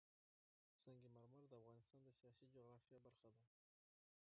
[0.83, 3.41] سنگ مرمر د افغانستان د سیاسي جغرافیه برخه ده.